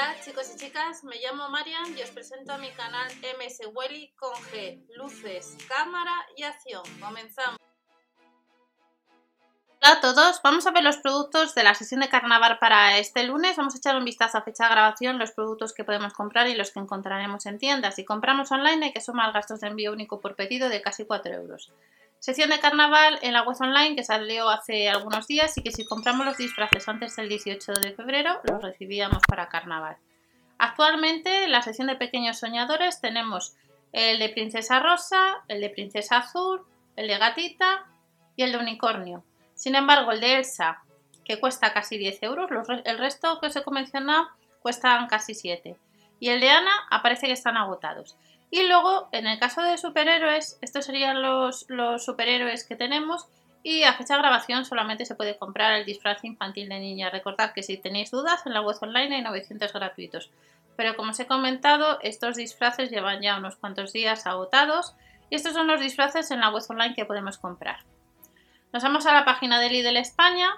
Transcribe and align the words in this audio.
Hola 0.00 0.16
chicos 0.24 0.50
y 0.54 0.56
chicas, 0.56 1.04
me 1.04 1.16
llamo 1.16 1.50
Marian 1.50 1.94
y 1.94 2.00
os 2.00 2.08
presento 2.08 2.54
a 2.54 2.56
mi 2.56 2.70
canal 2.70 3.12
MS 3.36 3.68
Welly 3.74 4.14
con 4.16 4.32
G, 4.32 4.82
luces, 4.96 5.58
cámara 5.68 6.14
y 6.38 6.42
acción. 6.42 6.82
Comenzamos. 6.98 7.58
Hola 9.82 9.92
a 9.92 10.00
todos, 10.00 10.40
vamos 10.42 10.66
a 10.66 10.70
ver 10.70 10.84
los 10.84 10.96
productos 10.96 11.54
de 11.54 11.64
la 11.64 11.74
sesión 11.74 12.00
de 12.00 12.08
carnaval 12.08 12.58
para 12.58 12.96
este 12.96 13.24
lunes. 13.24 13.58
Vamos 13.58 13.74
a 13.74 13.76
echar 13.76 13.94
un 13.94 14.06
vistazo 14.06 14.38
a 14.38 14.42
fecha 14.42 14.64
de 14.64 14.70
grabación, 14.70 15.18
los 15.18 15.32
productos 15.32 15.74
que 15.74 15.84
podemos 15.84 16.14
comprar 16.14 16.48
y 16.48 16.54
los 16.54 16.70
que 16.70 16.80
encontraremos 16.80 17.44
en 17.44 17.58
tiendas. 17.58 17.96
Si 17.96 18.06
compramos 18.06 18.50
online 18.52 18.86
hay 18.86 18.92
que 18.94 19.02
sumar 19.02 19.34
gastos 19.34 19.60
de 19.60 19.68
envío 19.68 19.92
único 19.92 20.18
por 20.18 20.34
pedido 20.34 20.70
de 20.70 20.80
casi 20.80 21.04
4 21.04 21.34
euros. 21.34 21.74
Sección 22.20 22.50
de 22.50 22.60
carnaval 22.60 23.18
en 23.22 23.32
la 23.32 23.44
web 23.44 23.56
online 23.58 23.96
que 23.96 24.04
salió 24.04 24.50
hace 24.50 24.90
algunos 24.90 25.26
días 25.26 25.56
y 25.56 25.62
que 25.62 25.72
si 25.72 25.86
compramos 25.86 26.26
los 26.26 26.36
disfraces 26.36 26.86
antes 26.86 27.16
del 27.16 27.30
18 27.30 27.72
de 27.72 27.92
febrero 27.92 28.42
los 28.44 28.62
recibíamos 28.62 29.22
para 29.26 29.48
carnaval. 29.48 29.96
Actualmente 30.58 31.44
en 31.44 31.50
la 31.50 31.62
sección 31.62 31.86
de 31.86 31.96
pequeños 31.96 32.38
soñadores 32.38 33.00
tenemos 33.00 33.56
el 33.92 34.18
de 34.18 34.28
princesa 34.28 34.80
rosa, 34.80 35.42
el 35.48 35.62
de 35.62 35.70
princesa 35.70 36.18
azul, 36.18 36.60
el 36.96 37.08
de 37.08 37.16
gatita 37.16 37.86
y 38.36 38.42
el 38.42 38.52
de 38.52 38.58
unicornio. 38.58 39.24
Sin 39.54 39.74
embargo, 39.74 40.12
el 40.12 40.20
de 40.20 40.36
Elsa, 40.36 40.82
que 41.24 41.40
cuesta 41.40 41.72
casi 41.72 41.96
10 41.96 42.22
euros, 42.22 42.50
el 42.84 42.98
resto 42.98 43.40
que 43.40 43.46
os 43.46 43.56
he 43.56 43.62
mencionado 43.70 44.28
cuestan 44.60 45.06
casi 45.06 45.32
7. 45.32 45.74
Y 46.18 46.28
el 46.28 46.40
de 46.40 46.50
Ana 46.50 46.72
aparece 46.90 47.28
que 47.28 47.32
están 47.32 47.56
agotados. 47.56 48.14
Y 48.50 48.66
luego, 48.66 49.08
en 49.12 49.26
el 49.26 49.38
caso 49.38 49.62
de 49.62 49.78
superhéroes, 49.78 50.58
estos 50.60 50.84
serían 50.84 51.22
los, 51.22 51.66
superhéroes 52.04 52.64
que 52.64 52.76
tenemos 52.76 53.26
y 53.62 53.84
a 53.84 53.92
fecha 53.92 54.14
de 54.14 54.22
grabación 54.22 54.64
solamente 54.64 55.06
se 55.06 55.14
puede 55.14 55.38
comprar 55.38 55.72
el 55.74 55.86
disfraz 55.86 56.24
infantil 56.24 56.68
de 56.68 56.80
niña. 56.80 57.10
Recordad 57.10 57.52
que 57.52 57.62
si 57.62 57.76
tenéis 57.76 58.10
dudas, 58.10 58.44
en 58.46 58.54
la 58.54 58.62
web 58.62 58.76
online 58.80 59.16
hay 59.16 59.22
900 59.22 59.72
gratuitos. 59.72 60.30
Pero 60.76 60.96
como 60.96 61.10
os 61.10 61.20
he 61.20 61.26
comentado, 61.26 61.98
estos 62.02 62.36
disfraces 62.36 62.90
llevan 62.90 63.20
ya 63.20 63.36
unos 63.36 63.56
cuantos 63.56 63.92
días 63.92 64.26
agotados 64.26 64.94
y 65.28 65.36
estos 65.36 65.52
son 65.52 65.68
los 65.68 65.80
disfraces 65.80 66.30
en 66.30 66.40
la 66.40 66.50
web 66.50 66.64
online 66.68 66.94
que 66.94 67.04
podemos 67.04 67.38
comprar. 67.38 67.84
Nos 68.72 68.82
vamos 68.82 69.06
a 69.06 69.12
la 69.12 69.24
página 69.24 69.60
de 69.60 69.68
Lidl 69.68 69.96
España 69.96 70.56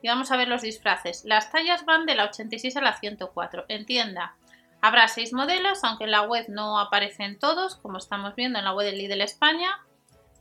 y 0.00 0.08
vamos 0.08 0.30
a 0.30 0.36
ver 0.36 0.48
los 0.48 0.62
disfraces. 0.62 1.24
Las 1.24 1.50
tallas 1.50 1.84
van 1.84 2.06
de 2.06 2.14
la 2.14 2.24
86 2.24 2.76
a 2.76 2.80
la 2.80 2.98
104. 2.98 3.66
En 3.68 3.84
tienda 3.84 4.36
Habrá 4.80 5.08
seis 5.08 5.32
modelos, 5.32 5.82
aunque 5.82 6.04
en 6.04 6.10
la 6.10 6.22
web 6.22 6.46
no 6.48 6.78
aparecen 6.78 7.38
todos, 7.38 7.76
como 7.76 7.98
estamos 7.98 8.34
viendo 8.34 8.58
en 8.58 8.64
la 8.64 8.74
web 8.74 8.86
de 8.86 8.96
Lidl 8.96 9.20
España. 9.20 9.70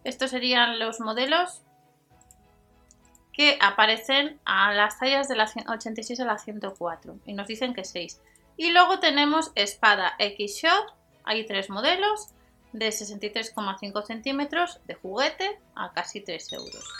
Estos 0.03 0.31
serían 0.31 0.77
los 0.77 0.99
modelos 0.99 1.61
que 3.33 3.57
aparecen 3.61 4.39
a 4.45 4.73
las 4.73 4.99
tallas 4.99 5.27
de 5.27 5.35
la 5.35 5.51
86 5.67 6.19
a 6.19 6.25
la 6.25 6.37
104 6.37 7.19
y 7.25 7.33
nos 7.33 7.47
dicen 7.47 7.73
que 7.73 7.83
6. 7.83 8.21
Y 8.55 8.71
luego 8.71 8.99
tenemos 8.99 9.51
espada 9.55 10.13
X-Shot, 10.19 10.93
hay 11.25 11.45
tres 11.45 11.69
modelos 11.69 12.29
de 12.71 12.89
63,5 12.89 14.05
centímetros 14.05 14.79
de 14.85 14.95
juguete 14.95 15.59
a 15.75 15.91
casi 15.91 16.21
3 16.21 16.53
euros. 16.53 16.93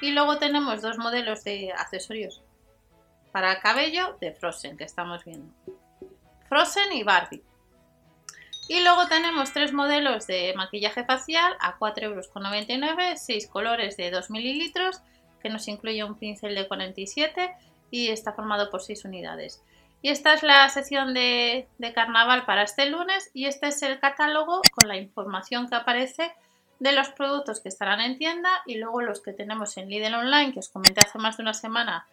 Y 0.00 0.12
luego 0.12 0.38
tenemos 0.38 0.82
dos 0.82 0.98
modelos 0.98 1.44
de 1.44 1.72
accesorios 1.72 2.42
para 3.32 3.60
cabello 3.60 4.16
de 4.20 4.32
Frozen 4.32 4.76
que 4.76 4.84
estamos 4.84 5.24
viendo. 5.24 5.52
Frozen 6.48 6.92
y 6.92 7.02
Barbie. 7.02 7.42
Y 8.68 8.80
luego 8.80 9.06
tenemos 9.06 9.52
tres 9.52 9.72
modelos 9.72 10.26
de 10.26 10.52
maquillaje 10.54 11.04
facial 11.04 11.56
a 11.60 11.78
4,99 11.78 12.82
euros, 12.82 13.20
6 13.20 13.48
colores 13.48 13.96
de 13.96 14.10
2 14.10 14.30
mililitros, 14.30 15.00
que 15.42 15.48
nos 15.48 15.68
incluye 15.68 16.04
un 16.04 16.18
pincel 16.18 16.54
de 16.54 16.68
47 16.68 17.50
y 17.90 18.08
está 18.08 18.34
formado 18.34 18.70
por 18.70 18.82
6 18.82 19.06
unidades. 19.06 19.62
Y 20.02 20.10
esta 20.10 20.34
es 20.34 20.42
la 20.42 20.68
sección 20.68 21.14
de, 21.14 21.66
de, 21.78 21.92
carnaval 21.92 22.44
para 22.44 22.62
este 22.62 22.88
lunes 22.90 23.30
y 23.32 23.46
este 23.46 23.68
es 23.68 23.82
el 23.82 23.98
catálogo 23.98 24.60
con 24.72 24.86
la 24.86 24.96
información 24.96 25.68
que 25.68 25.74
aparece 25.74 26.32
de 26.78 26.92
los 26.92 27.08
productos 27.08 27.60
que 27.60 27.68
estarán 27.68 28.00
en 28.00 28.18
tienda 28.18 28.50
y 28.66 28.76
luego 28.76 29.00
los 29.00 29.20
que 29.20 29.32
tenemos 29.32 29.76
en 29.76 29.88
Lidl 29.88 30.14
Online, 30.14 30.52
que 30.52 30.60
os 30.60 30.68
comenté 30.68 31.00
hace 31.00 31.18
más 31.18 31.38
de 31.38 31.42
una 31.42 31.54
semana 31.54 32.06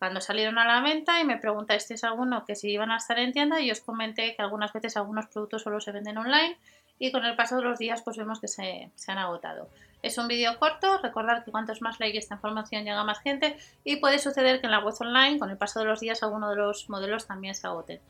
cuando 0.00 0.22
salieron 0.22 0.58
a 0.58 0.64
la 0.64 0.80
venta 0.80 1.20
y 1.20 1.26
me 1.26 1.36
preguntasteis 1.36 2.04
alguno 2.04 2.46
que 2.46 2.56
si 2.56 2.70
iban 2.70 2.90
a 2.90 2.96
estar 2.96 3.18
en 3.18 3.34
tienda 3.34 3.60
y 3.60 3.70
os 3.70 3.80
comenté 3.80 4.34
que 4.34 4.40
algunas 4.40 4.72
veces 4.72 4.96
algunos 4.96 5.26
productos 5.26 5.62
solo 5.62 5.78
se 5.78 5.92
venden 5.92 6.16
online 6.16 6.56
y 6.98 7.12
con 7.12 7.22
el 7.26 7.36
paso 7.36 7.56
de 7.56 7.62
los 7.64 7.78
días 7.78 8.00
pues 8.00 8.16
vemos 8.16 8.40
que 8.40 8.48
se, 8.48 8.90
han 9.06 9.18
agotado. 9.18 9.68
Es 10.02 10.16
un 10.16 10.26
vídeo 10.26 10.58
corto, 10.58 10.96
recordad 11.02 11.44
que 11.44 11.50
cuantos 11.50 11.82
más 11.82 12.00
likes 12.00 12.16
esta 12.16 12.36
información 12.36 12.84
llega 12.84 13.04
más 13.04 13.20
gente 13.20 13.58
y 13.84 13.96
puede 13.96 14.18
suceder 14.18 14.62
que 14.62 14.68
en 14.68 14.72
la 14.72 14.78
web 14.78 14.94
online 14.98 15.38
con 15.38 15.50
el 15.50 15.58
paso 15.58 15.80
de 15.80 15.84
los 15.84 16.00
días 16.00 16.22
alguno 16.22 16.48
de 16.48 16.56
los 16.56 16.88
modelos 16.88 17.26
también 17.26 17.54
se 17.54 17.66
agoten. 17.66 18.00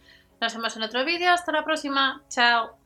Nos 0.40 0.54
vemos 0.54 0.76
en 0.76 0.84
otro 0.84 1.04
vídeo, 1.04 1.32
hasta 1.32 1.50
la 1.50 1.64
próxima, 1.64 2.22
chao. 2.28 2.78